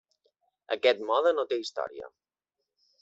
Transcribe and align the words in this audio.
Aquest 0.75 1.03
mode 1.11 1.35
no 1.41 1.45
té 1.53 1.59
història. 1.65 2.09